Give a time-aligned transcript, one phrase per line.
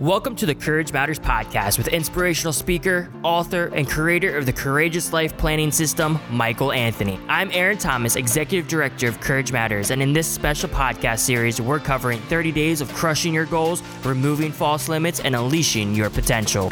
[0.00, 5.10] Welcome to the Courage Matters podcast with inspirational speaker, author, and creator of the Courageous
[5.10, 7.18] Life Planning System, Michael Anthony.
[7.28, 11.78] I'm Aaron Thomas, Executive Director of Courage Matters, and in this special podcast series, we're
[11.78, 16.70] covering 30 days of crushing your goals, removing false limits, and unleashing your potential.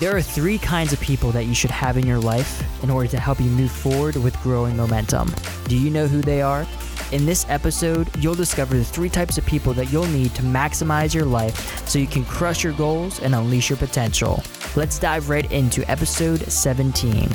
[0.00, 3.10] There are three kinds of people that you should have in your life in order
[3.10, 5.30] to help you move forward with growing momentum.
[5.68, 6.66] Do you know who they are?
[7.14, 11.14] In this episode, you'll discover the three types of people that you'll need to maximize
[11.14, 14.42] your life so you can crush your goals and unleash your potential.
[14.74, 17.30] Let's dive right into episode 17.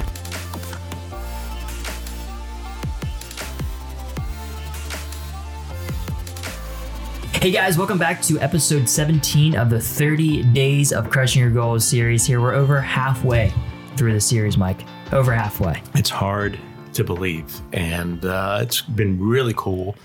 [7.35, 11.87] Hey guys, welcome back to episode 17 of the 30 Days of Crushing Your Goals
[11.87, 12.25] series.
[12.25, 13.53] Here, we're over halfway
[13.95, 14.81] through the series, Mike.
[15.13, 15.81] Over halfway.
[15.95, 16.59] It's hard
[16.99, 17.59] to believe.
[17.73, 19.95] And uh, it's been really cool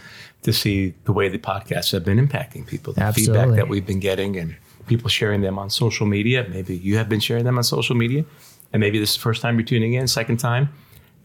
[0.43, 3.41] to see the way the podcasts have been impacting people, the Absolutely.
[3.41, 6.47] feedback that we've been getting, and people sharing them on social media.
[6.49, 8.25] Maybe you have been sharing them on social media,
[8.73, 10.69] and maybe this is the first time you're tuning in, second time.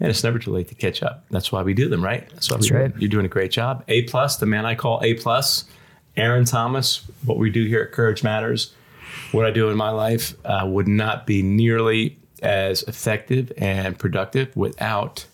[0.01, 1.25] And it's never too late to catch up.
[1.29, 2.29] That's why we do them, right?
[2.29, 2.93] That's why That's do right.
[2.97, 3.83] You're doing a great job.
[3.89, 5.65] A plus, the man I call A plus,
[6.15, 7.05] Aaron Thomas.
[7.25, 8.73] What we do here at Courage Matters,
[9.33, 14.55] what I do in my life, uh, would not be nearly as effective and productive
[14.55, 15.25] without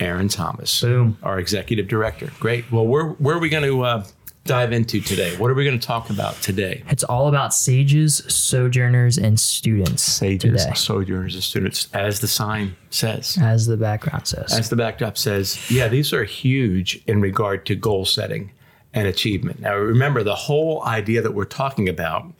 [0.00, 1.18] Aaron Thomas, Boom.
[1.22, 2.30] our executive director.
[2.40, 2.70] Great.
[2.70, 4.04] Well, where where are we going to uh,
[4.44, 5.36] dive into today?
[5.36, 6.82] What are we going to talk about today?
[6.88, 12.76] It's all about sages, sojourners, and students Sages, today, sojourners, and students, as the sign
[12.90, 13.36] says.
[13.40, 14.52] as the background says.
[14.52, 18.52] As the backdrop says, yeah, these are huge in regard to goal setting
[18.94, 19.60] and achievement.
[19.60, 22.32] Now, remember, the whole idea that we're talking about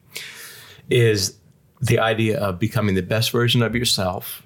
[0.88, 1.36] is
[1.80, 4.42] the idea of becoming the best version of yourself.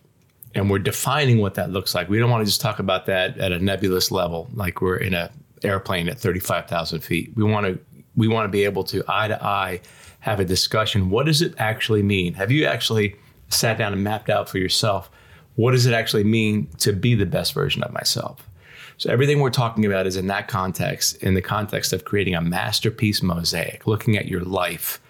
[0.54, 2.08] And we're defining what that looks like.
[2.08, 5.14] We don't want to just talk about that at a nebulous level, like we're in
[5.14, 5.30] a
[5.62, 7.32] airplane at 35,000 feet.
[7.36, 7.78] We want to
[8.14, 9.80] we want to be able to eye to eye
[10.20, 11.08] have a discussion.
[11.08, 12.34] What does it actually mean?
[12.34, 13.16] Have you actually
[13.48, 15.10] sat down and mapped out for yourself
[15.56, 18.48] what does it actually mean to be the best version of myself?
[18.96, 22.40] So everything we're talking about is in that context, in the context of creating a
[22.40, 25.00] masterpiece mosaic, looking at your life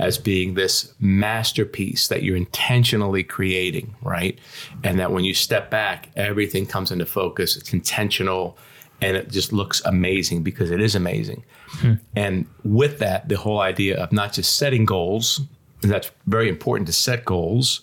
[0.00, 4.38] as being this masterpiece that you're intentionally creating, right?
[4.82, 7.54] And that when you step back, everything comes into focus.
[7.56, 8.56] It's intentional
[9.02, 11.44] and it just looks amazing because it is amazing.
[11.68, 11.94] Hmm.
[12.16, 15.42] And with that, the whole idea of not just setting goals,
[15.82, 17.82] and that's very important to set goals,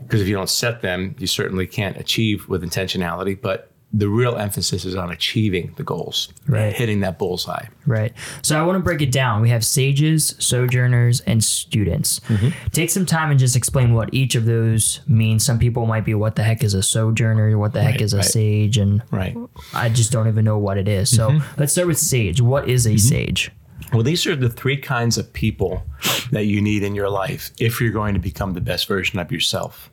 [0.00, 3.40] because if you don't set them, you certainly can't achieve with intentionality.
[3.40, 6.72] But the real emphasis is on achieving the goals, Right.
[6.72, 7.66] Hitting that bullseye.
[7.86, 8.12] Right.
[8.42, 9.42] So I want to break it down.
[9.42, 12.20] We have sages, sojourners, and students.
[12.20, 12.48] Mm-hmm.
[12.70, 15.44] Take some time and just explain what each of those means.
[15.44, 17.58] Some people might be, what the heck is a sojourner?
[17.58, 18.24] What the heck is a right.
[18.24, 18.78] sage?
[18.78, 19.36] And Right.
[19.74, 21.14] I just don't even know what it is.
[21.14, 21.60] So Mm-hmm.
[21.60, 22.40] let's start with sage.
[22.40, 23.50] What is a sage?
[23.92, 25.82] Well, these are the three kinds of people
[26.30, 29.30] that you need in your life if you're going to become the best version of
[29.30, 29.90] yourself.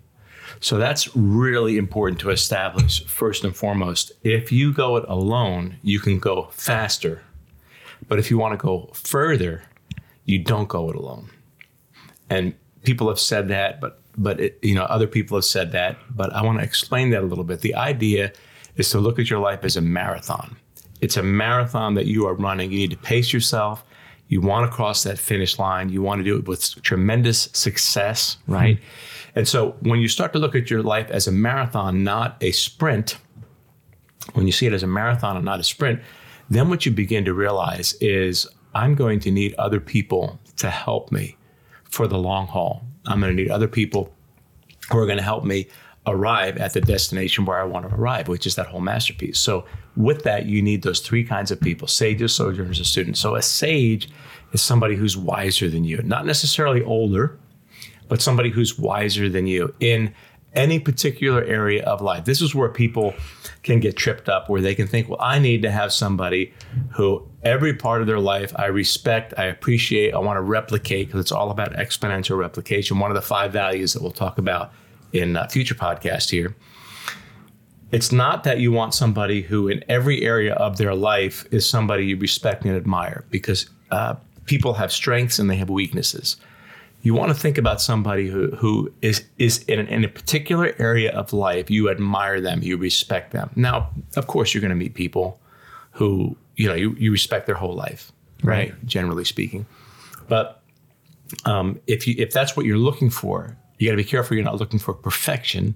[0.62, 4.12] So that's really important to establish first and foremost.
[4.24, 7.24] If you go it alone, you can go faster.
[8.08, 9.64] But if you want to go further,
[10.26, 11.30] you don't go it alone.
[12.30, 12.54] And
[12.84, 15.98] people have said that, but but it, you know other people have said that.
[16.10, 17.62] But I want to explain that a little bit.
[17.62, 18.34] The idea
[18.76, 20.58] is to look at your life as a marathon.
[21.02, 22.72] It's a marathon that you are running.
[22.72, 23.86] You need to pace yourself.
[24.28, 25.90] You want to cross that finish line.
[25.90, 28.78] You want to do it with tremendous success, right?
[28.78, 28.84] Hmm.
[29.36, 32.52] And so when you start to look at your life as a marathon, not a
[32.52, 33.18] sprint,
[34.34, 36.02] when you see it as a marathon and not a sprint,
[36.50, 41.12] then what you begin to realize is I'm going to need other people to help
[41.12, 41.38] me
[41.84, 42.84] for the long haul.
[43.06, 44.14] I'm going to need other people
[44.92, 45.68] who are going to help me
[46.06, 49.40] arrive at the destination where I want to arrive, which is that whole masterpiece.
[49.40, 53.20] So, with that, you need those three kinds of people sages, sojourners, and students.
[53.20, 54.10] So, a sage
[54.54, 57.38] is somebody who's wiser than you, not necessarily older,
[58.10, 60.14] but somebody who's wiser than you in
[60.54, 62.26] any particular area of life.
[62.26, 63.14] This is where people
[63.62, 66.54] can get tripped up, where they can think, well, I need to have somebody
[66.92, 71.22] who every part of their life I respect, I appreciate, I want to replicate, because
[71.22, 73.00] it's all about exponential replication.
[73.00, 74.74] One of the five values that we'll talk about
[75.14, 76.56] in a future podcast here.
[77.92, 82.06] It's not that you want somebody who, in every area of their life, is somebody
[82.06, 84.16] you respect and admire, because uh,
[84.46, 86.38] people have strengths and they have weaknesses
[87.02, 91.12] you want to think about somebody who, who is is in, in a particular area
[91.12, 93.50] of life you admire them you respect them.
[93.56, 95.40] Now of course you're going to meet people
[95.92, 98.12] who you know you, you respect their whole life
[98.44, 99.66] right, generally speaking.
[100.28, 100.62] But
[101.46, 104.46] um, if you if that's what you're looking for you got to be careful you're
[104.46, 105.76] not looking for perfection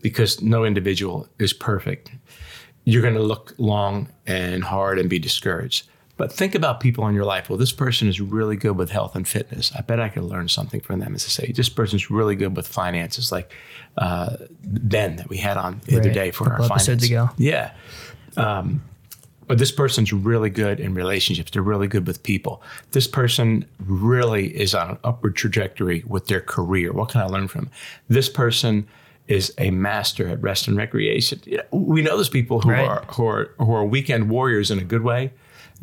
[0.00, 2.12] because no individual is perfect.
[2.84, 5.88] You're going to look long and hard and be discouraged
[6.22, 7.50] But think about people in your life.
[7.50, 9.72] Well, this person is really good with health and fitness.
[9.76, 11.16] I bet I could learn something from them.
[11.16, 13.52] As I say, this person's really good with finances, like
[13.98, 17.04] uh, Ben that we had on the other day for A our couple finance.
[17.04, 17.30] ago.
[17.38, 17.72] Yeah.
[18.36, 18.84] Um,
[19.48, 21.50] but this person's really good in relationships.
[21.50, 22.62] They're really good with people.
[22.92, 26.92] This person really is on an upward trajectory with their career.
[26.92, 27.68] What can I learn from?
[28.08, 28.86] This person
[29.28, 31.40] is a master at rest and recreation.
[31.44, 32.86] You know, we know those people who Right.
[32.88, 35.32] are who are who are weekend warriors in a good way.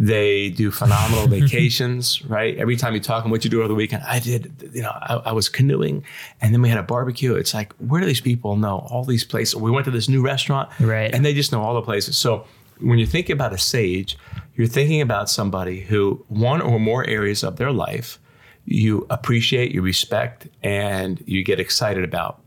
[0.01, 2.55] They do phenomenal vacations, right?
[2.57, 4.91] Every time you talk them, what you do over the weekend, I did, you know,
[4.91, 6.05] I, I was canoeing
[6.41, 7.35] and then we had a barbecue.
[7.35, 9.55] It's like, where do these people know all these places?
[9.57, 11.13] We went to this new restaurant Right.
[11.13, 12.17] and they just know all the places.
[12.17, 12.45] So
[12.79, 14.17] when you think about a sage,
[14.55, 18.19] you're thinking about somebody who one or more areas of their life
[18.65, 22.41] you appreciate, you respect, and you get excited about.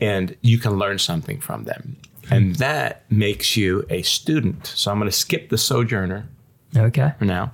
[0.00, 1.96] And you can learn something from them.
[2.30, 4.66] And that makes you a student.
[4.66, 6.28] So I'm going to skip the sojourner
[6.76, 7.12] Okay.
[7.18, 7.52] for now,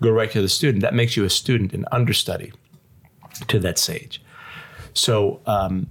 [0.00, 0.80] go right to the student.
[0.82, 2.52] That makes you a student and understudy
[3.48, 4.22] to that sage.
[4.94, 5.88] So um,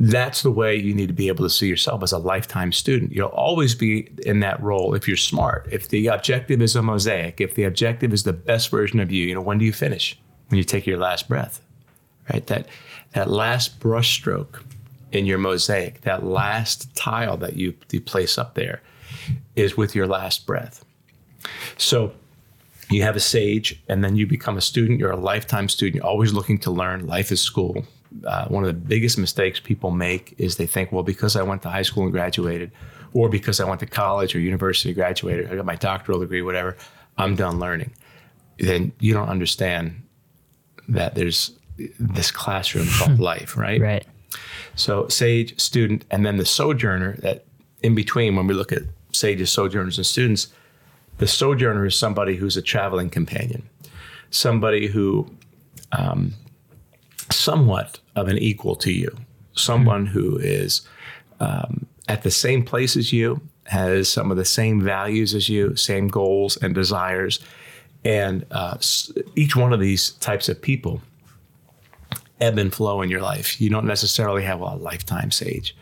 [0.00, 3.12] that's the way you need to be able to see yourself as a lifetime student.
[3.12, 5.68] You'll always be in that role if you're smart.
[5.70, 9.24] If the objective is a mosaic, if the objective is the best version of you,
[9.28, 10.18] you know, when do you finish?
[10.48, 11.62] When you take your last breath,
[12.32, 12.44] right?
[12.48, 12.66] That
[13.12, 14.64] that last brush stroke
[15.12, 18.80] in your mosaic, that last tile that you, you place up there
[19.54, 20.84] is with your last breath.
[21.76, 22.12] So
[22.90, 24.98] you have a sage, and then you become a student.
[24.98, 25.96] You're a lifetime student.
[25.96, 27.06] You're always looking to learn.
[27.06, 27.84] Life is school.
[28.26, 31.62] Uh, one of the biggest mistakes people make is they think, well, because I went
[31.62, 32.70] to high school and graduated,
[33.14, 36.76] or because I went to college or university, graduated, I got my doctoral degree, whatever,
[37.16, 37.92] I'm done learning.
[38.58, 40.02] Then you don't understand
[40.88, 41.52] that there's
[41.98, 43.80] this classroom called life, right?
[43.80, 44.06] Right.
[44.74, 47.44] So sage, student, and then the sojourner that
[47.82, 48.82] in between when we look at
[49.12, 50.48] sages, sojourners, and students,
[51.18, 53.68] the sojourner is somebody who's a traveling companion,
[54.30, 55.28] somebody who
[55.92, 56.34] um,
[57.30, 59.14] somewhat of an equal to you,
[59.54, 60.82] someone who is
[61.40, 65.76] um, at the same place as you, has some of the same values as you,
[65.76, 67.40] same goals and desires.
[68.04, 68.78] And uh,
[69.36, 71.00] each one of these types of people
[72.42, 73.60] ebb and flow in your life.
[73.60, 75.76] You don't necessarily have a lifetime sage,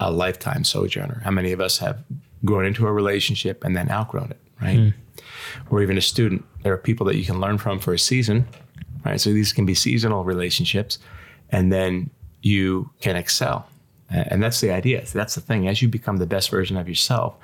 [0.00, 1.22] a lifetime sojourner.
[1.24, 2.02] How many of us have
[2.44, 4.78] grown into a relationship and then outgrown it, right?
[4.78, 4.88] Hmm.
[5.70, 6.44] Or even a student.
[6.62, 8.46] There are people that you can learn from for a season,
[9.04, 9.20] right?
[9.20, 10.98] So these can be seasonal relationships,
[11.50, 12.10] and then
[12.42, 13.68] you can excel.
[14.10, 15.04] And that's the idea.
[15.12, 15.68] That's the thing.
[15.68, 17.34] As you become the best version of yourself,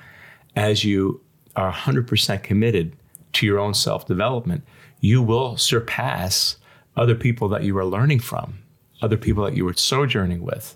[0.55, 1.21] as you
[1.55, 2.95] are 100% committed
[3.33, 4.63] to your own self development,
[4.99, 6.57] you will surpass
[6.99, 8.59] other people that you were learning from,
[9.01, 10.75] other people that you were sojourning with.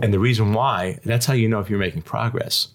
[0.00, 2.68] And the reason why, that's how you know if you're making progress.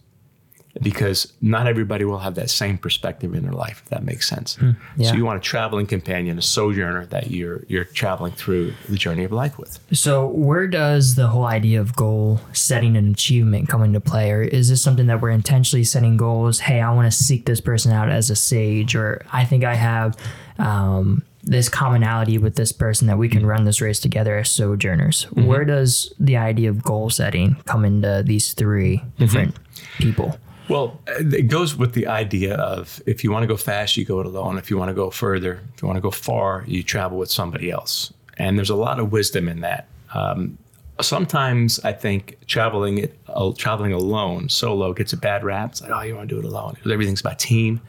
[0.79, 4.59] Because not everybody will have that same perspective in their life, if that makes sense.
[4.95, 5.09] yeah.
[5.09, 9.23] So you want a traveling companion, a sojourner that you're you're traveling through the journey
[9.23, 9.79] of life with.
[9.91, 14.29] So, where does the whole idea of goal setting and achievement come into play?
[14.31, 16.59] Or is this something that we're intentionally setting goals?
[16.59, 19.73] Hey, I want to seek this person out as a sage, or I think I
[19.73, 20.15] have
[20.59, 25.23] um, this commonality with this person that we can run this race together as sojourners.
[25.31, 29.55] Where does the idea of goal setting come into these three different
[29.97, 30.37] people?
[30.69, 34.19] Well, it goes with the idea of if you want to go fast, you go
[34.19, 34.57] it alone.
[34.57, 37.31] If you want to go further, if you want to go far, you travel with
[37.31, 38.13] somebody else.
[38.37, 39.87] And there's a lot of wisdom in that.
[40.13, 40.57] Um,
[40.99, 45.71] sometimes I think traveling it, uh, traveling alone, solo, gets a bad rap.
[45.71, 47.79] It's like, oh, you want to do it alone everything's about team.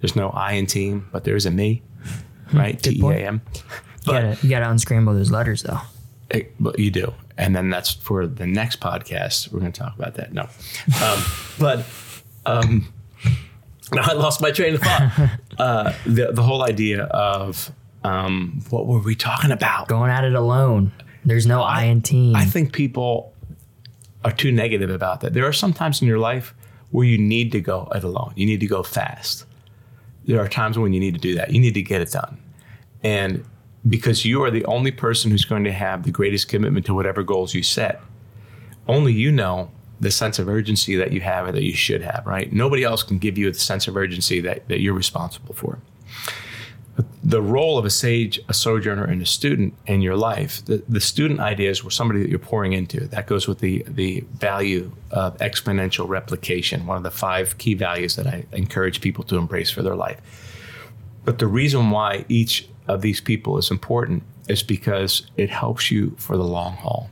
[0.00, 1.82] There's no I in team, but there is a me,
[2.52, 2.80] right?
[2.82, 3.02] T E.
[3.04, 3.40] A M.
[3.54, 3.62] You
[4.12, 5.80] But you gotta unscramble those letters though.
[6.30, 9.52] it, but you do, and then that's for the next podcast.
[9.52, 10.32] We're going to talk about that.
[10.32, 10.42] No,
[11.02, 11.24] um,
[11.58, 11.84] but
[12.46, 12.92] um,
[13.92, 15.30] now I lost my train of thought.
[15.58, 17.72] Uh, the the whole idea of
[18.04, 19.88] um, what were we talking about?
[19.88, 20.92] Going at it alone.
[21.24, 22.36] There's no I in team.
[22.36, 23.32] I think people
[24.22, 25.32] are too negative about that.
[25.32, 26.52] There are some times in your life
[26.90, 28.34] where you need to go it alone.
[28.36, 29.45] You need to go fast.
[30.26, 31.50] There are times when you need to do that.
[31.50, 32.38] You need to get it done.
[33.02, 33.44] And
[33.88, 37.22] because you are the only person who's going to have the greatest commitment to whatever
[37.22, 38.00] goals you set,
[38.88, 42.24] only you know the sense of urgency that you have or that you should have,
[42.26, 42.52] right?
[42.52, 45.78] Nobody else can give you the sense of urgency that, that you're responsible for
[47.26, 50.64] the role of a sage, a sojourner, and a student in your life.
[50.64, 53.00] The, the student ideas were somebody that you're pouring into.
[53.08, 58.14] That goes with the the value of exponential replication, one of the five key values
[58.14, 60.20] that I encourage people to embrace for their life.
[61.24, 66.14] But the reason why each of these people is important is because it helps you
[66.18, 67.10] for the long haul.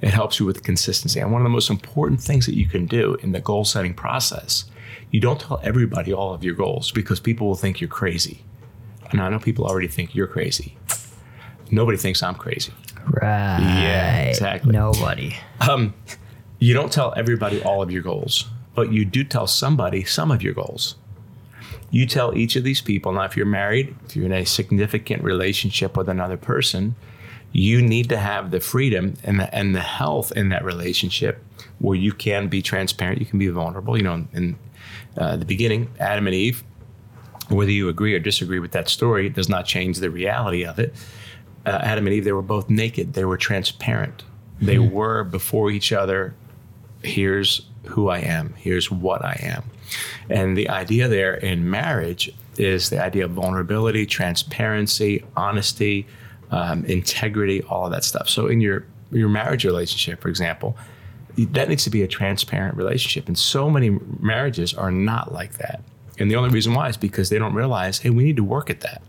[0.00, 1.20] It helps you with consistency.
[1.20, 3.94] And one of the most important things that you can do in the goal setting
[3.94, 4.64] process
[5.12, 8.42] you don't tell everybody all of your goals because people will think you're crazy.
[9.12, 10.76] And I know people already think you're crazy.
[11.70, 12.72] Nobody thinks I'm crazy.
[13.06, 13.60] Right.
[13.60, 14.72] Yeah, exactly.
[14.72, 15.36] Nobody.
[15.68, 15.94] Um,
[16.58, 20.42] you don't tell everybody all of your goals, but you do tell somebody some of
[20.42, 20.96] your goals.
[21.90, 23.12] You tell each of these people.
[23.12, 26.96] Now, if you're married, if you're in a significant relationship with another person,
[27.52, 31.42] you need to have the freedom and the, and the health in that relationship
[31.78, 33.96] where you can be transparent, you can be vulnerable.
[33.96, 34.58] You know, in
[35.16, 36.64] uh, the beginning, Adam and Eve,
[37.48, 40.94] whether you agree or disagree with that story, does not change the reality of it.
[41.64, 44.22] Uh, Adam and Eve, they were both naked, they were transparent,
[44.60, 44.94] they Mm-hmm.
[44.94, 46.34] were before each other.
[47.02, 49.64] Here's who I am, here's what I am.
[50.28, 56.06] And the idea there in marriage is the idea of vulnerability, transparency, honesty,
[56.50, 58.28] um, integrity, all of that stuff.
[58.28, 60.76] So in your your marriage relationship, for example,
[61.36, 63.28] that needs to be a transparent relationship.
[63.28, 65.80] And so many marriages are not like that.
[66.18, 68.70] And the only reason why is because they don't realize, hey, we need to work
[68.70, 69.02] at that.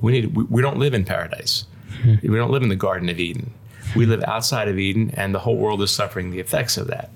[0.00, 1.66] We need we, we don't live in paradise.
[2.04, 3.52] We don't live in the Garden of Eden.
[3.94, 7.10] We live outside of Eden, and the whole world is suffering the effects of that.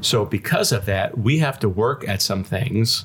[0.00, 3.04] So, because of that, we have to work at some things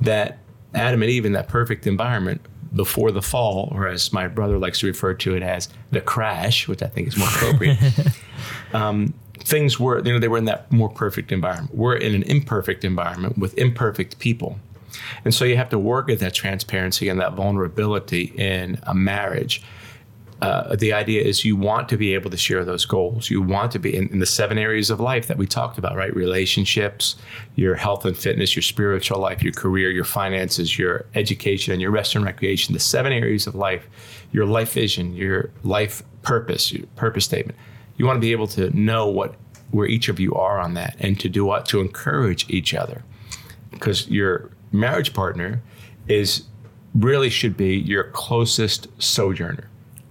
[0.00, 0.38] that
[0.74, 2.40] Adam and Eve in that perfect environment
[2.74, 6.68] before the fall, or as my brother likes to refer to it as the crash,
[6.68, 7.78] which I think is more appropriate.
[8.72, 11.74] um, things were, you know, they were in that more perfect environment.
[11.74, 14.58] We're in an imperfect environment with imperfect people.
[15.24, 19.62] And so you have to work at that transparency and that vulnerability in a marriage.
[20.42, 23.28] Uh, the idea is you want to be able to share those goals.
[23.28, 25.96] You want to be in, in the seven areas of life that we talked about,
[25.96, 26.14] right?
[26.16, 27.16] Relationships,
[27.56, 31.90] your health and fitness, your spiritual life, your career, your finances, your education, and your
[31.90, 32.72] rest and recreation.
[32.72, 33.86] The seven areas of life,
[34.32, 37.58] your life vision, your life purpose, your purpose statement.
[38.00, 39.34] You want to be able to know what
[39.72, 43.04] where each of you are on that, and to do what to encourage each other,
[43.70, 45.60] because your marriage partner
[46.08, 46.44] is
[46.94, 49.68] really should be your closest sojourner.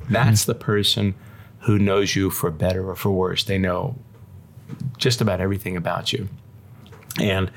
[0.07, 1.15] That's the person
[1.61, 3.43] who knows you for better or for worse.
[3.43, 3.97] They know
[4.99, 6.29] just about everything about you.
[7.19, 7.49] And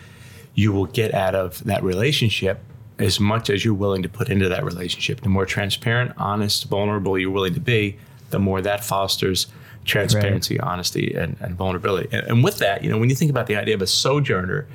[0.55, 2.61] you will get out of that relationship
[2.99, 5.21] as much as you're willing to put into that relationship.
[5.21, 7.99] The more transparent, honest, vulnerable you're willing to be,
[8.31, 9.47] the more that fosters
[9.85, 12.09] transparency, honesty, and, and vulnerability.
[12.13, 14.67] And, and with that, you know, when you think about the idea of a sojourner,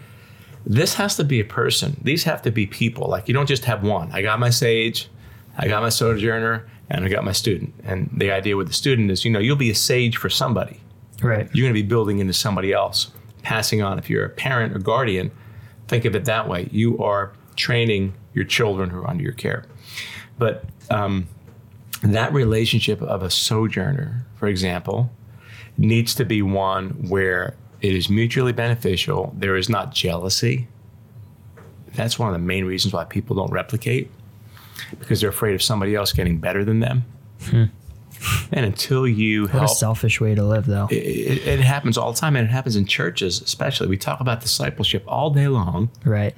[0.65, 1.99] this has to be a person.
[2.03, 3.07] These have to be people.
[3.07, 4.11] Like you don't just have one.
[4.11, 5.09] I got my sage,
[5.57, 7.73] I got my sojourner, and I got my student.
[7.83, 10.81] And the idea with the student is, you know, you'll be a sage for somebody.
[11.21, 11.49] Right.
[11.53, 13.11] You're going to be building into somebody else,
[13.43, 13.97] passing on.
[13.97, 15.31] If you're a parent or guardian,
[15.87, 16.69] think of it that way.
[16.71, 19.65] You are training your children who are under your care.
[20.37, 21.27] But um,
[22.03, 25.11] that relationship of a sojourner, for example,
[25.77, 29.33] needs to be one where it is mutually beneficial.
[29.37, 30.67] There is not jealousy.
[31.95, 34.11] That's one of the main reasons why people don't replicate
[34.99, 37.03] because they're afraid of somebody else getting better than them.
[37.43, 37.63] Hmm.
[38.51, 40.87] And until you What a selfish way to live, though.
[40.89, 43.87] it, it, it happens all the time, and it happens in churches, especially.
[43.87, 46.35] We talk about discipleship all day long, Right.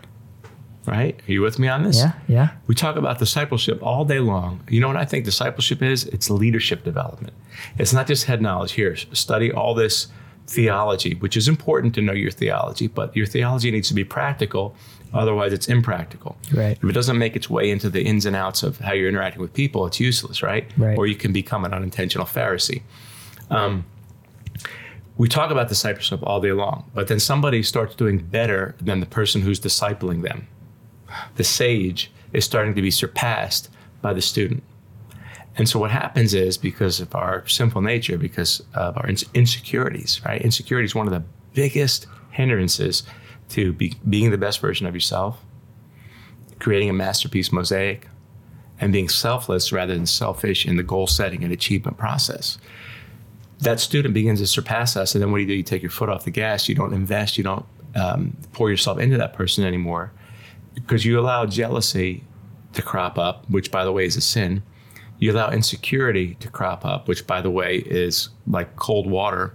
[0.90, 1.20] Right?
[1.28, 1.98] Are you with me on this?
[1.98, 2.14] Yeah.
[2.28, 2.50] Yeah.
[2.68, 4.62] We talk about discipleship all day long.
[4.70, 6.06] You know what I think discipleship is?
[6.06, 7.34] It's leadership development.
[7.78, 8.74] It's not just head knowledge.
[8.74, 10.08] Here, study all this
[10.48, 14.76] theology, which is important to know your theology, but your theology needs to be practical.
[15.14, 16.38] Otherwise, it's impractical.
[16.54, 16.78] Right.
[16.78, 19.42] If it doesn't make its way into the ins and outs of how you're interacting
[19.42, 20.70] with people, it's useless, right?
[20.78, 20.98] Right.
[20.98, 22.82] Or you can become an unintentional Pharisee.
[23.50, 23.86] Um,
[25.18, 29.06] we talk about discipleship all day long, but then somebody starts doing better than the
[29.06, 30.48] person who's discipling them.
[31.36, 33.70] The sage is starting to be surpassed
[34.02, 34.64] by the student.
[35.56, 40.42] And so what happens is because of our sinful nature, because of our insecurities, right?
[40.42, 41.24] Insecurity is one of the
[41.54, 43.04] biggest hindrances
[43.50, 45.44] to be, being the best version of yourself,
[46.60, 48.08] creating a masterpiece mosaic,
[48.80, 52.58] and being selfless rather than selfish in the goal setting and achievement process.
[53.60, 55.56] That student begins to surpass us, and then what do you do?
[55.56, 56.70] You take your foot off the gas.
[56.70, 57.38] You don't invest.
[57.38, 60.14] You don't um, pour yourself into that person anymore
[60.82, 62.24] because you allow jealousy
[62.74, 64.64] to crop up, which, by the way, is a sin.
[65.18, 69.54] You allow insecurity to crop up, which, by the way, is like cold water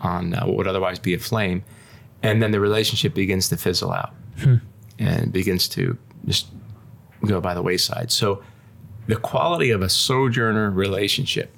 [0.00, 1.62] on uh, what would otherwise be a flame.
[2.22, 4.14] And then the relationship begins to fizzle out
[4.98, 6.48] and begins to just
[7.24, 8.10] go by the wayside.
[8.10, 8.42] So,
[9.06, 11.54] the quality of a sojourner relationship,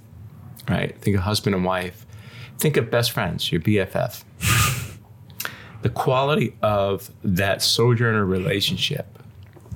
[0.68, 0.96] right?
[1.00, 2.06] Think of husband and wife.
[2.58, 4.24] Think of best friends, your BFF.
[5.82, 9.18] The quality of that sojourner relationship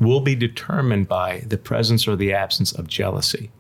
[0.01, 3.51] will be determined by the presence or the absence of jealousy,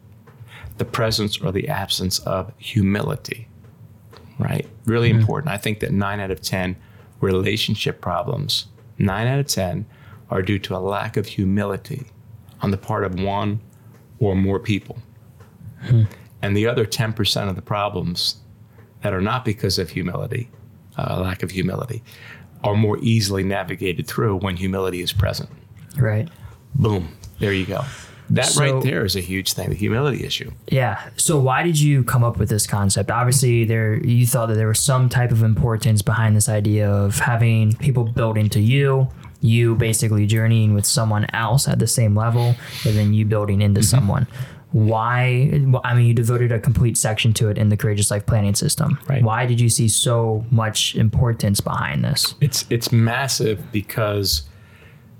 [0.78, 3.48] the presence or the absence of humility,
[4.38, 4.68] right?
[4.84, 5.52] Really important.
[5.52, 6.76] I think that nine out of 10
[7.20, 8.66] relationship problems
[8.98, 9.86] nine out of 10
[10.30, 12.06] are due to a lack of humility
[12.60, 13.60] on the part of one
[14.18, 14.98] or more people.
[16.42, 18.36] And the other 10% of the problems
[19.02, 20.50] that are not because of humility,
[20.96, 22.02] uh, lack of humility,
[22.64, 25.48] are more easily navigated through when humility is present.
[25.98, 26.28] Right.
[26.74, 27.08] Boom,
[27.38, 27.82] there you go.
[28.28, 30.50] That So- right there is a huge thing, the humility issue.
[30.68, 30.98] Yeah.
[31.16, 33.10] So why did you come up with this concept?
[33.10, 37.20] Obviously, there you thought that there was some type of importance behind this idea of
[37.20, 39.08] having people build into you,
[39.40, 43.80] you basically journeying with someone else at the same level, and then you building into
[43.80, 43.86] Mm-hmm.
[43.96, 44.26] someone.
[44.76, 45.50] Why?
[45.84, 48.98] I mean, you devoted a complete section to it in the Courageous Life Planning System.
[49.08, 49.22] Right.
[49.22, 52.34] Why did you see so much importance behind this?
[52.42, 54.42] It's it's massive because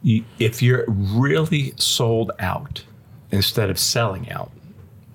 [0.02, 2.84] you, if you're really sold out
[3.30, 4.52] instead of selling out,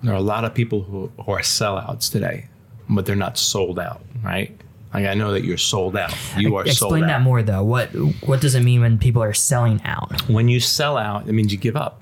[0.02, 2.48] there are a lot of people who, who are sellouts today,
[2.88, 4.60] but they're not sold out, right?
[4.92, 6.16] Like I know that you're sold out.
[6.36, 6.96] You are sold out.
[6.96, 7.62] Explain that more, though.
[7.62, 7.90] What
[8.26, 10.28] What does it mean when people are selling out?
[10.28, 12.01] When you sell out, it means you give up.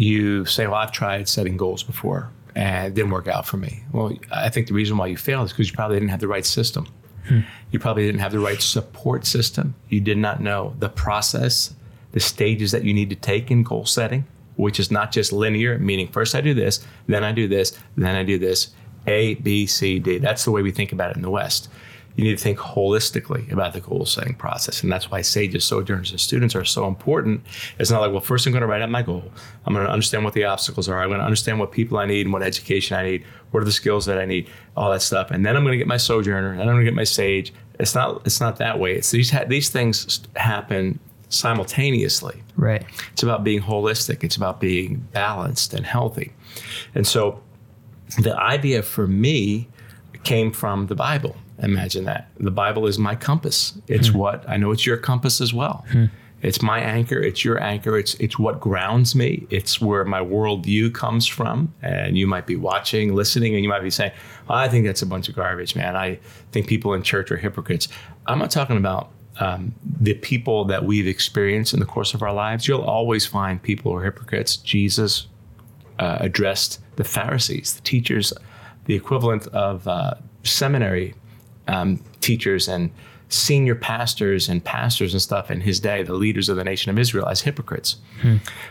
[0.00, 3.82] You say, "Well, I've tried setting goals before, and it didn't work out for me."
[3.92, 6.28] Well, I think the reason why you failed is because you probably didn't have the
[6.28, 6.86] right system.
[7.28, 7.40] Hmm.
[7.70, 9.74] You probably didn't have the right support system.
[9.88, 11.74] You did not know the process,
[12.12, 14.24] the stages that you need to take in goal setting,
[14.56, 18.16] which is not just linear, meaning first I do this, then I do this, then
[18.16, 18.68] I do this.
[19.06, 20.18] A, B, C, D.
[20.18, 21.68] That's the way we think about it in the West.
[22.16, 24.82] You need to think holistically about the goal setting process.
[24.82, 27.42] And that's why sages, sojourners, and students are so important.
[27.78, 29.24] It's not like, well, first I'm going to write out my goal.
[29.64, 31.00] I'm going to understand what the obstacles are.
[31.00, 33.24] I'm going to understand what people I need and what education I need.
[33.52, 34.50] What are the skills that I need?
[34.76, 35.30] All that stuff.
[35.30, 36.52] And then I'm going to get my sojourner.
[36.52, 37.52] And I'm going to get my sage.
[37.78, 38.22] It's not.
[38.26, 38.94] It's not that way.
[38.94, 39.30] It's these.
[39.30, 40.98] Ha- these things happen
[41.30, 42.42] simultaneously.
[42.56, 42.84] Right.
[43.12, 44.22] It's about being holistic.
[44.22, 46.32] It's about being balanced and healthy.
[46.94, 47.40] And so
[48.18, 49.68] the idea for me
[50.24, 51.36] came from the Bible.
[51.62, 52.28] Imagine that.
[52.38, 53.74] The Bible is my compass.
[53.86, 55.84] It's what I know it's your compass as well.
[56.42, 59.46] It's my anchor, it's your anchor, it's it's what grounds me.
[59.50, 61.74] It's where my worldview comes from.
[61.82, 64.12] And you might be watching, listening, and you might be saying,
[64.48, 65.96] I think that's a bunch of garbage, man.
[65.96, 66.18] I
[66.52, 67.88] think people in church are hypocrites.
[68.26, 72.32] I'm not talking about um, the people that we've experienced in the course of our
[72.32, 72.66] lives.
[72.66, 74.56] You'll always find people who are hypocrites.
[74.56, 75.26] Jesus
[75.98, 78.32] uh, addressed the Pharisees, the teachers,
[78.86, 81.14] the equivalent of uh, seminary
[81.70, 82.90] um, teachers and
[83.28, 86.98] senior pastors and pastors and stuff in his day, the leaders of the nation of
[86.98, 87.96] Israel, as hypocrites.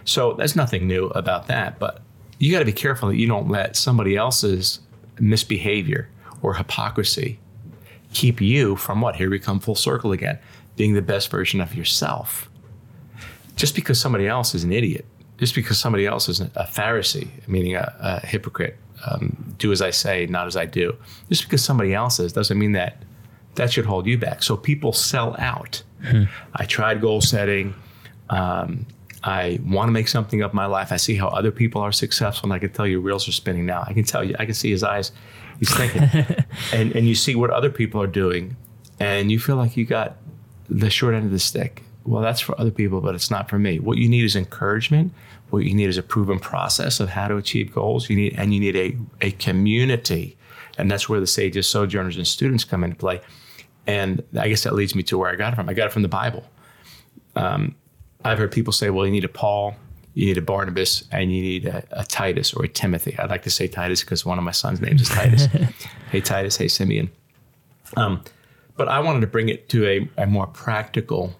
[0.04, 1.80] So there's nothing new about that.
[1.80, 2.02] But
[2.40, 4.82] you got to be careful that you don't let somebody else's
[5.20, 6.10] misbehavior
[6.42, 7.40] or hypocrisy
[8.14, 9.16] keep you from what?
[9.16, 10.40] Here we come full circle again,
[10.76, 12.50] being the best version of yourself.
[13.56, 15.06] Just because somebody else is an idiot,
[15.38, 19.92] just because somebody else is a Pharisee, meaning a, a hypocrite, um, do as I
[19.92, 20.96] say, not as I do,
[21.30, 23.04] just because somebody else is doesn't mean that
[23.56, 24.44] that should hold you back.
[24.44, 25.84] So people sell out.
[26.56, 27.76] I tried goal setting.
[28.30, 28.86] Um,
[29.24, 30.92] I want to make something of my life.
[30.92, 33.66] I see how other people are successful, and I can tell you reels are spinning
[33.66, 33.84] now.
[33.86, 35.12] I can tell you, I can see his eyes.
[35.60, 36.04] He's thinking,
[36.74, 38.56] and and you see what other people are doing,
[39.00, 40.18] and you feel like you got
[40.70, 41.84] the short end of the stick.
[42.06, 43.80] Well, that's for other people, but it's not for me.
[43.80, 45.14] What you need is encouragement.
[45.50, 48.10] What you need is a proven process of how to achieve goals.
[48.10, 50.38] You need and you need a a community,
[50.78, 53.22] and that's where the sages, sojourners, and students come into play.
[53.88, 55.68] And I guess that leads me to where I got it from.
[55.68, 56.44] I got it from the Bible.
[57.36, 57.76] Um,
[58.24, 59.76] I've heard people say, well, you need a Paul,
[60.14, 63.18] you need a Barnabas, and you need a, a Titus or a Timothy.
[63.18, 65.46] I'd like to say Titus because one of my son's names is Titus.
[66.12, 66.58] hey, Titus.
[66.58, 67.10] Hey, Simeon.
[67.98, 68.22] Um,
[68.76, 71.36] but I wanted to bring it to a, a more practical,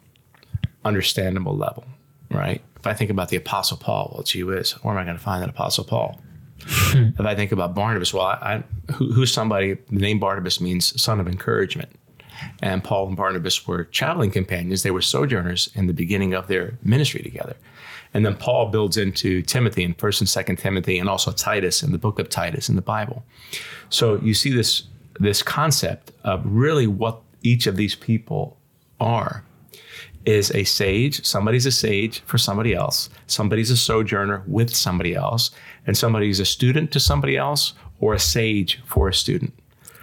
[0.86, 1.86] understandable level,
[2.32, 2.62] right?
[2.78, 5.24] If I think about the Apostle Paul, well, gee whiz, where am I going to
[5.24, 6.20] find that Apostle Paul?
[6.66, 9.74] if I think about Barnabas, well, I, I, who, who's somebody?
[9.74, 11.90] The name Barnabas means son of encouragement.
[12.62, 14.84] And Paul and Barnabas were traveling companions.
[14.84, 17.56] They were sojourners in the beginning of their ministry together.
[18.14, 21.92] And then Paul builds into Timothy in 1st and 2nd Timothy and also Titus in
[21.92, 23.24] the book of Titus in the Bible.
[23.90, 24.84] So you see this
[25.20, 28.58] this concept of really what each of these people
[29.02, 29.44] are
[30.30, 31.26] is a sage.
[31.26, 33.10] Somebody's a sage for somebody else.
[33.26, 35.50] Somebody's a sojourner with somebody else.
[35.88, 39.54] And somebody's a student to somebody else or a sage for a student.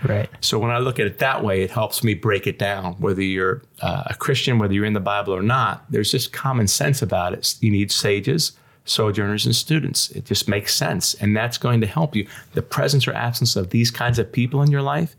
[0.04, 0.28] Right.
[0.40, 2.94] So when I look at it that way, it helps me break it down.
[2.94, 6.66] Whether you're uh, a Christian, whether you're in the Bible or not, there's just common
[6.66, 7.54] sense about it.
[7.60, 8.52] You need sages,
[8.84, 10.10] sojourners, and students.
[10.10, 11.14] It just makes sense.
[11.14, 12.26] And that's going to help you.
[12.54, 15.14] The presence or absence of these kinds of people in your life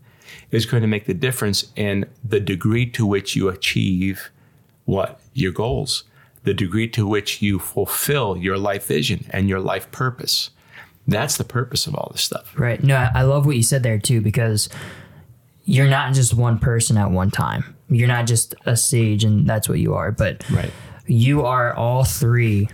[0.50, 4.30] is going to make the difference in the degree to which you achieve
[4.88, 5.20] what?
[5.34, 6.04] Your goals,
[6.44, 10.48] the degree to which you fulfill your life vision and your life purpose.
[11.06, 12.54] That's the purpose of all this stuff.
[12.56, 12.82] Right.
[12.82, 14.70] No, I love what you said there too because
[15.64, 17.74] you're not just one person at one time.
[17.90, 20.70] you're not just a sage and that's what you are, but Right.
[21.06, 22.68] you are all three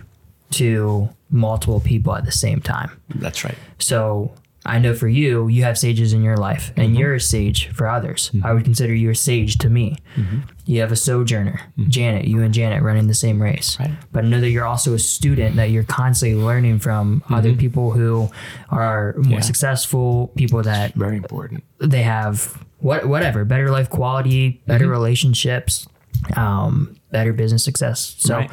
[0.51, 2.91] to multiple people at the same time.
[3.15, 3.57] That's right.
[3.79, 4.33] So
[4.67, 6.95] I know for you, you have sages in your life, and Mm-hmm.
[6.99, 8.31] you're a sage for others.
[8.43, 9.97] I would consider you a sage to me.
[10.15, 10.39] Mm-hmm.
[10.65, 12.25] You have a sojourner, Janet.
[12.25, 13.77] You and Janet running the same race.
[13.79, 13.91] Right.
[14.11, 17.91] But I know that you're also a student that you're constantly learning from other people
[17.91, 18.29] who
[18.69, 19.31] are more Mm-hmm.
[19.33, 19.39] Yeah.
[19.41, 21.63] successful, people that Very important.
[21.79, 24.91] they have what whatever better life quality, better Mm-hmm.
[24.91, 25.87] relationships,
[26.35, 28.15] um, better business success.
[28.17, 28.51] So Right.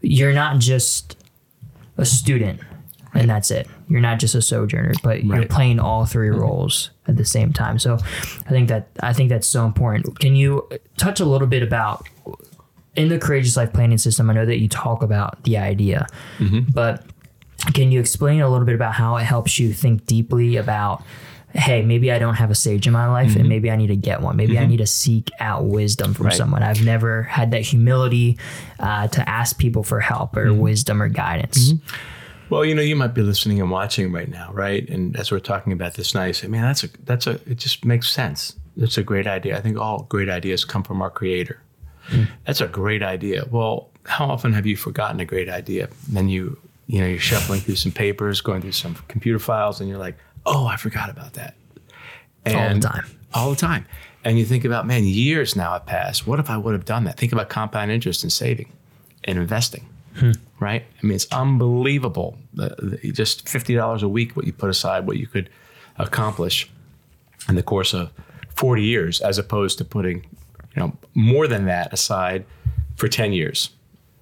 [0.00, 1.16] you're not just
[1.96, 2.60] a student
[3.14, 3.68] and that's it.
[3.88, 6.40] You're not just a sojourner, but you're playing all 3 mm-hmm.
[6.40, 7.78] roles at the same time.
[7.78, 10.18] So I think that I think that's so important.
[10.18, 12.06] Can you uh, touch a little bit about
[12.96, 14.30] in the courageous life planning system?
[14.30, 16.06] I know that you talk about the idea,
[16.38, 16.70] mm-hmm.
[16.72, 17.04] but
[17.72, 21.02] can you explain a little bit about how it helps you think deeply about
[21.54, 23.48] hey maybe i don't have a sage in my life and mm-hmm.
[23.48, 26.34] maybe i need to get one maybe i need to seek out wisdom from Right.
[26.34, 28.38] someone i've never had that humility
[28.80, 31.74] uh, to ask people for help or wisdom or guidance
[32.50, 34.88] Well, you know, you might be listening and watching right now, right?
[34.88, 37.56] And as we're talking about this now, you say, man, that's a, that's a, it
[37.56, 38.56] just makes sense.
[38.76, 39.56] It's a great idea.
[39.56, 41.60] I think all great ideas come from our creator.
[42.04, 42.24] Hmm.
[42.46, 43.44] That's a great idea.
[43.50, 45.88] Well, how often have you forgotten a great idea?
[46.08, 49.88] Then you, you know, you're shuffling through some papers, going through some computer files, and
[49.88, 51.54] you're like, oh, I forgot about that.
[52.46, 53.86] all the time all the time.
[54.22, 56.26] And you think about, man, years now have passed.
[56.26, 57.18] What if I would have done that?
[57.18, 58.72] Think about compound interest and saving
[59.24, 59.86] and investing,
[60.60, 60.84] right?
[61.02, 62.38] I mean, it's unbelievable.
[63.02, 65.50] Just $50 a week, what you put aside, what you could
[65.96, 66.70] accomplish
[67.48, 68.10] in the course of
[68.54, 70.24] 40 years, as opposed to putting,
[70.74, 72.44] you know, more than that aside
[72.96, 73.70] for 10 years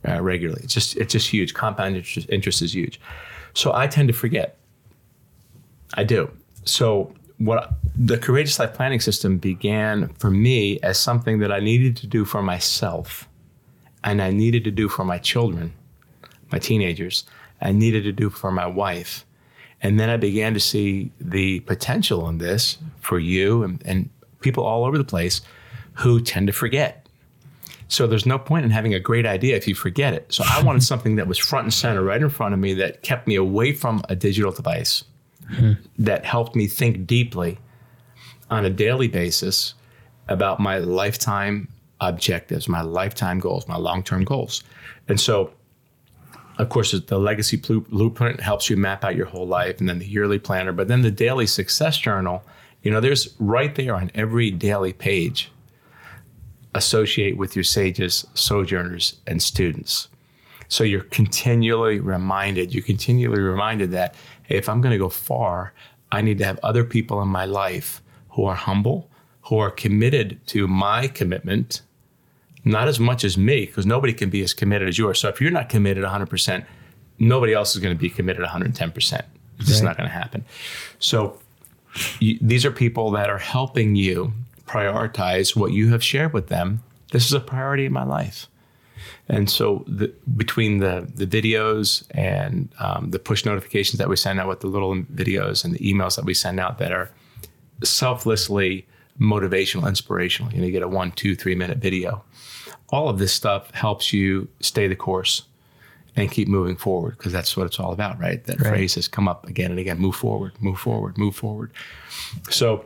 [0.09, 0.63] uh, regularly.
[0.65, 1.55] It's just, it's just huge.
[1.55, 3.01] Compound interest, interest is huge.
[3.55, 4.57] So I tend to forget.
[5.95, 6.31] I do.
[6.65, 11.97] So what the courageous life planning system began for me as something that I needed
[11.99, 13.29] to do for myself
[14.05, 15.73] and I needed to do for my children,
[16.53, 17.25] my teenagers.
[17.61, 19.25] I needed to do for my wife.
[19.81, 24.11] And then I began to see the potential in this for you and, and
[24.41, 25.41] people all over the place
[25.95, 27.07] who tend to forget.
[27.89, 30.33] So there's no point in having a great idea if you forget it.
[30.33, 33.03] So I wanted something that was front and center right in front of me that
[33.03, 35.05] kept me away from a digital device
[35.49, 35.73] hmm.
[35.99, 37.59] that helped me think deeply
[38.51, 39.75] on a daily basis
[40.29, 41.69] about my lifetime
[42.01, 44.63] objectives, my lifetime goals, my long term goals.
[45.09, 45.53] And so,
[46.63, 50.07] of course, the legacy blueprint helps you map out your whole life, and then the
[50.07, 52.45] yearly planner, but then the daily success journal,
[52.83, 55.51] you know, there's right there on every daily page
[56.75, 60.09] associate with your sages, sojourners, and students.
[60.69, 65.75] So you're continually reminded, you're continually reminded that hey, if I'm going to go far,
[66.13, 69.11] I need to have other people in my life who are humble,
[69.43, 71.83] who are committed to my commitment,
[72.65, 75.15] not as much as me, because nobody can be as committed as you are.
[75.15, 76.65] So if you're not committed 100%,
[77.19, 79.23] nobody else is going to be committed 110%.
[79.59, 80.45] It's just not going to happen.
[80.99, 81.39] So
[82.21, 84.33] you, these are people that are helping you
[84.67, 86.83] prioritize what you have shared with them.
[87.13, 88.47] This is a priority in my life.
[89.29, 94.41] And so the, between the, the videos and um, the push notifications that we send
[94.41, 97.11] out with the little videos and the emails that we send out that are
[97.83, 98.87] selflessly
[99.21, 102.25] motivational, inspirational, you know, you get a one, two, three minute video.
[102.93, 105.43] All of this stuff helps you stay the course
[106.15, 108.45] and keep moving forward because that's what it's all about, right?
[108.45, 108.69] That Right.
[108.69, 111.73] phrase has come up again and again move forward, move forward, move forward.
[112.51, 112.85] So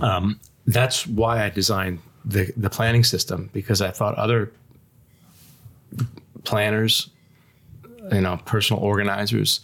[0.00, 4.52] um, that's why I designed the, the planning system because I thought other
[6.44, 7.10] planners,
[8.12, 9.60] you know, personal organizers,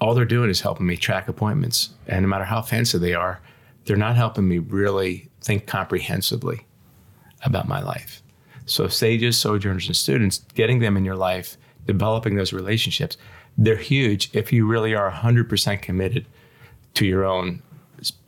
[0.00, 1.90] all they're doing is helping me track appointments.
[2.06, 3.40] And no matter how fancy they are,
[3.84, 6.64] they're not helping me really think comprehensively
[7.44, 8.22] about my life.
[8.70, 11.56] So, sages, sojourners, and students, getting them in your life,
[11.86, 13.16] developing those relationships,
[13.58, 16.26] they're huge if you really are 100% committed
[16.94, 17.62] to your own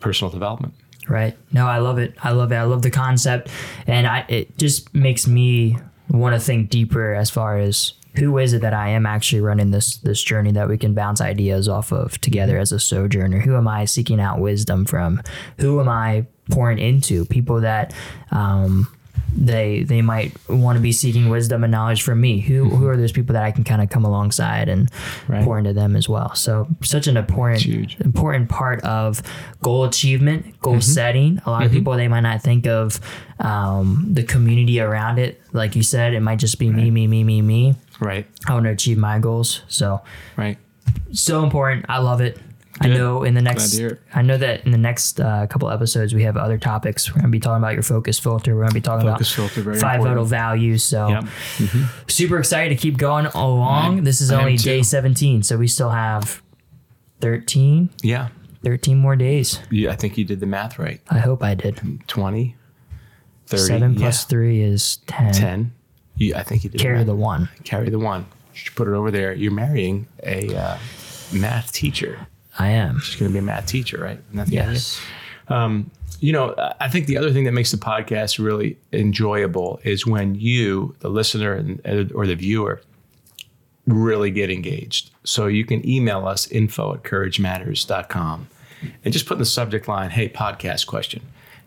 [0.00, 0.74] personal development.
[1.09, 1.37] Right.
[1.52, 2.14] No, I love it.
[2.22, 2.57] I love it.
[2.57, 3.50] I love the concept,
[3.87, 5.76] and I it just makes me
[6.09, 9.70] want to think deeper as far as who is it that I am actually running
[9.70, 13.40] this this journey that we can bounce ideas off of together as a sojourner.
[13.40, 15.22] Who am I seeking out wisdom from?
[15.59, 17.24] Who am I pouring into?
[17.24, 17.92] People that
[18.31, 18.87] um,
[19.35, 22.40] they they might want to be seeking wisdom and knowledge from me.
[22.40, 22.87] Who who mm-hmm.
[22.87, 24.90] are those people that I can kind of come alongside and
[25.29, 25.45] Right.
[25.45, 26.35] pour into them as well?
[26.35, 27.64] So such an important
[28.01, 29.23] important part of
[29.62, 30.81] goal achievement, goal mm-hmm.
[30.81, 31.40] setting.
[31.47, 31.79] A lot of mm-hmm.
[31.79, 33.01] people they might not think of
[33.38, 35.40] um, the community around it.
[35.53, 37.75] Like you said, it might just be me, me, me, me, me.
[38.01, 38.27] Right.
[38.47, 39.62] I want to achieve my goals.
[39.68, 40.03] So
[40.37, 40.59] Right.
[41.12, 41.87] so important.
[41.88, 42.38] I love it.
[42.80, 43.98] I know in the next, to.
[44.14, 47.11] I know that in the next uh, couple episodes we have other topics.
[47.11, 48.54] We're gonna be talking about your focus filter.
[48.56, 50.04] We're gonna be talking Focus about filter, five important.
[50.08, 50.82] vital values.
[50.82, 51.24] So Yep.
[52.08, 54.04] super excited to keep going along.
[54.04, 56.42] This is I only day 17, so we still have
[57.20, 58.28] 13, Yeah.
[58.64, 59.61] 13 more days.
[59.70, 61.00] Yeah, I think you did the math right.
[61.11, 61.80] I hope I did.
[62.06, 62.56] 20,
[63.46, 65.32] 30, Seven yeah, plus three is 10.
[65.35, 65.72] 10.
[66.16, 67.06] You, I think you did Carry math.
[67.06, 67.48] the one.
[67.64, 68.26] carry the one.
[68.54, 69.32] You put it over there.
[69.35, 70.78] You're marrying a uh,
[71.32, 72.26] math teacher.
[72.58, 73.00] I am.
[73.00, 74.20] She's going to be a math teacher, right?
[74.46, 75.00] Yes.
[75.48, 80.06] Um, you know, I think the other thing that makes the podcast really enjoyable is
[80.06, 82.80] when you, the listener and, or the viewer,
[83.86, 85.10] really get engaged.
[85.24, 88.48] So you can email us info at couragematters.com
[89.04, 91.22] and just put in the subject line, hey, podcast question.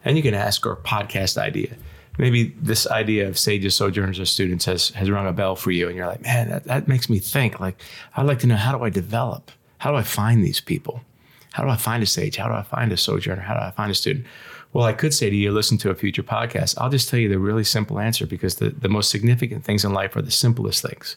[0.06, 1.76] And you can ask our podcast idea.
[2.18, 5.88] Maybe this idea of sages, sojourners, or students has, has rung a bell for you.
[5.88, 7.60] And you're like, man, that, that makes me think.
[7.60, 7.82] Like,
[8.16, 9.52] I'd like to know how do I develop?
[9.80, 11.02] How do I find these people?
[11.54, 12.36] How do I find a sage?
[12.36, 13.42] How do I find a sojourner?
[13.42, 14.26] How do I find a student?
[14.74, 16.76] Well, I could say to you, listen to a future podcast.
[16.78, 19.94] I'll just tell you the really simple answer because the, the most significant things in
[19.94, 21.16] life are the simplest things.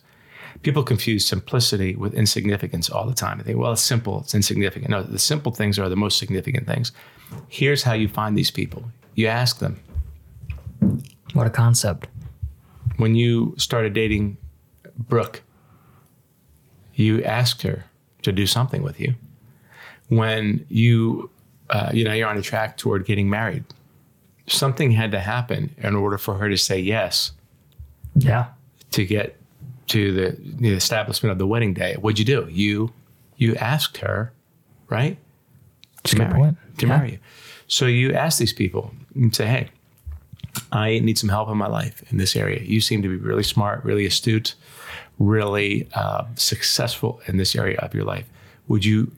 [0.63, 3.39] People confuse simplicity with insignificance all the time.
[3.39, 4.91] They think, well, it's simple, it's insignificant.
[4.91, 6.93] No, the simple things are the most significant things.
[7.49, 8.85] Here's how you find these people
[9.17, 9.81] you ask them.
[11.33, 12.07] What a concept.
[12.97, 14.37] When you started dating
[14.97, 15.43] Brooke,
[16.95, 17.87] you asked her
[18.23, 19.15] to do something with you.
[20.09, 21.31] When you,
[21.71, 23.65] uh, you know, you're on a track toward getting married,
[24.47, 27.33] something had to happen in order for her to say yes
[28.17, 28.47] Yeah.
[28.93, 29.37] to get
[29.89, 31.95] to the, the establishment of the wedding day.
[31.95, 32.49] What'd you do?
[32.51, 32.93] You
[33.37, 34.33] you asked her,
[34.89, 35.17] right?
[36.03, 36.57] That's good marry.
[36.79, 36.97] To Yeah.
[36.97, 37.19] marry you.
[37.69, 39.69] So you ask these people and say, hey,
[40.73, 42.61] I need some help in my life in this area.
[42.65, 44.55] You seem to be really smart, really astute,
[45.19, 48.27] really uh, successful in this area of your life.
[48.69, 49.13] Would you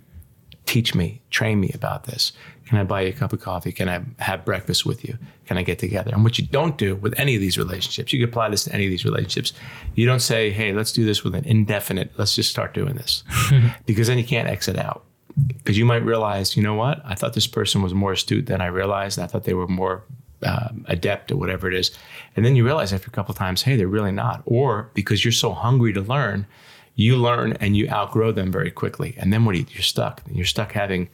[0.66, 2.32] teach me, train me about this?
[2.66, 3.72] Can I buy you a cup of coffee?
[3.72, 5.18] Can I have breakfast with you?
[5.46, 6.12] Can I get together?
[6.12, 8.72] And what you don't do with any of these relationships, you can apply this to
[8.72, 9.52] any of these relationships.
[9.96, 13.24] You don't say, hey, let's do this with an indefinite, let's just start doing this.
[13.86, 15.04] because then you can't exit out.
[15.48, 17.02] Because you might realize, you know what?
[17.04, 19.18] I thought this person was more astute than I realized.
[19.18, 20.04] I thought they were more
[20.42, 21.90] um, adept or whatever it is.
[22.36, 24.42] And then you realize after a couple of times, hey, they're really not.
[24.46, 26.46] Or because you're so hungry to learn,
[26.94, 29.14] you learn and you outgrow them very quickly.
[29.18, 30.22] And then what do you, you're stuck.
[30.30, 31.08] You're stuck having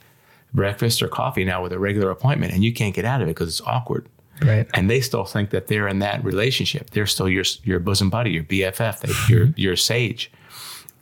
[0.53, 3.31] breakfast or coffee now with a regular appointment and you can't get out of it
[3.31, 4.07] because it's awkward.
[4.41, 4.67] Right.
[4.73, 6.91] And they still think that they're in that relationship.
[6.91, 10.31] They're still your your bosom buddy, your BFF, they, your your sage.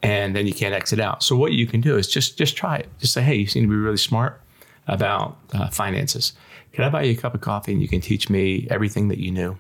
[0.02, 1.24] And then you can't exit out.
[1.24, 2.90] So what you can do is just just try it.
[3.00, 4.42] Just say, hey, you seem to be really smart
[4.88, 6.34] about uh, finances.
[6.76, 9.18] Can I buy you a cup of coffee and you can teach me everything that
[9.18, 9.58] you knew,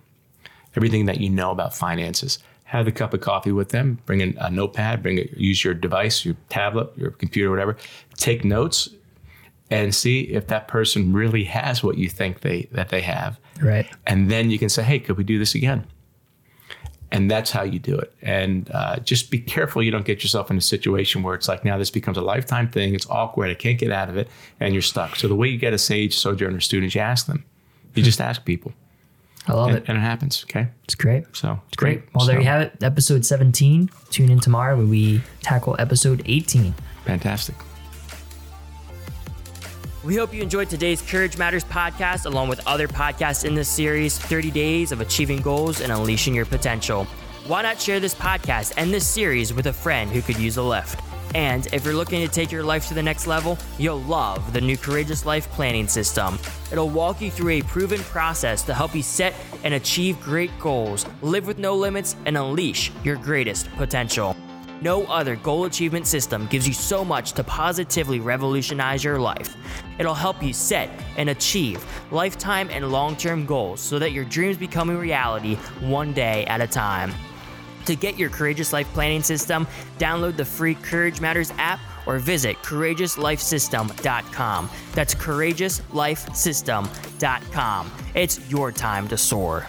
[0.76, 2.40] everything that you know about finances?
[2.66, 4.00] Have a cup of coffee with them.
[4.06, 5.02] Bring in a notepad.
[5.02, 5.32] Bring it.
[5.38, 7.78] Use your device, your tablet, your computer, whatever.
[8.18, 8.90] Take notes
[9.70, 13.40] and see if that person really has what you think they that they have.
[13.62, 13.88] Right.
[14.06, 15.88] And then you can say, hey, could we do this again?
[17.12, 18.14] And that's how you do it.
[18.22, 21.64] And uh, just be careful you don't get yourself in a situation where it's like
[21.64, 22.94] now this becomes a lifetime thing.
[22.96, 23.50] It's awkward.
[23.50, 24.28] I can't get out of it.
[24.60, 25.16] And you're stuck.
[25.16, 27.46] So the way you get a sage sojourner student, you ask them.
[27.94, 28.74] You just ask people.
[29.48, 29.86] I love And, it.
[29.88, 30.44] and it happens.
[30.50, 30.68] Okay.
[30.86, 31.24] It's great.
[31.34, 32.02] So it's Great.
[32.16, 32.74] Well, there you have it.
[32.82, 33.90] Episode 17.
[34.10, 36.74] Tune in tomorrow where we tackle episode 18.
[37.06, 37.56] Fantastic.
[40.06, 44.20] We hope you enjoyed today's Courage Matters podcast, along with other podcasts in this series
[44.20, 47.06] 30 Days of Achieving Goals and Unleashing Your Potential.
[47.48, 50.62] Why not share this podcast and this series with a friend who could use a
[50.62, 51.00] lift?
[51.34, 54.62] And if you're looking to take your life to the next level, you'll love the
[54.62, 56.38] new Courageous Life Planning System.
[56.72, 61.08] It'll walk you through a proven process to help you set and achieve great goals,
[61.24, 64.38] live with no limits, and unleash your greatest potential.
[64.82, 69.56] No other goal achievement system gives you so much to positively revolutionize your life.
[70.00, 74.58] It'll help you set and achieve lifetime and long term goals so that your dreams
[74.58, 77.14] become a reality one day at a time.
[77.86, 79.66] To get your Courageous Life Planning System,
[79.98, 84.70] download the free Courage Matters app or visit courageouslifesystem.com.
[84.94, 87.92] That's courageouslifesystem.com.
[88.16, 89.68] It's your time to soar.